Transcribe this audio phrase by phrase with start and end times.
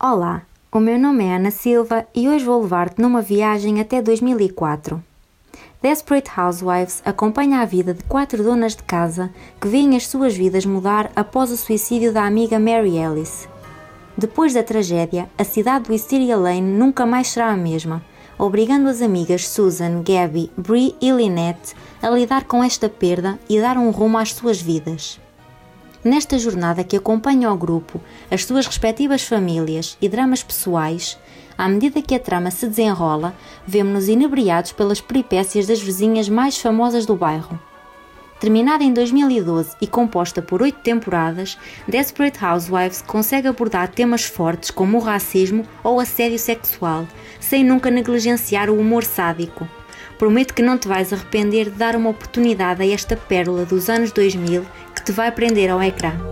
[0.00, 5.02] Olá, o meu nome é Ana Silva e hoje vou levar-te numa viagem até 2004.
[5.82, 9.28] Desperate Housewives acompanha a vida de quatro donas de casa
[9.60, 13.48] que veem as suas vidas mudar após o suicídio da amiga Mary Ellis.
[14.16, 18.00] Depois da tragédia, a cidade do Wisteria Lane nunca mais será a mesma,
[18.38, 23.76] obrigando as amigas Susan, Gabby, Brie e Lynette a lidar com esta perda e dar
[23.76, 25.18] um rumo às suas vidas.
[26.04, 31.18] Nesta jornada que acompanha o grupo, as suas respectivas famílias e dramas pessoais,
[31.56, 33.34] à medida que a trama se desenrola,
[33.66, 37.58] vemos-nos inebriados pelas peripécias das vizinhas mais famosas do bairro.
[38.38, 41.58] Terminada em 2012 e composta por oito temporadas,
[41.88, 47.08] Desperate Housewives consegue abordar temas fortes como o racismo ou assédio sexual,
[47.40, 49.68] sem nunca negligenciar o humor sádico.
[50.16, 54.12] Prometo que não te vais arrepender de dar uma oportunidade a esta pérola dos anos
[54.12, 56.27] 2000 que te vai prender ao ecrã.